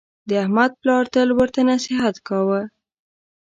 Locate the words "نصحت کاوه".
1.69-2.61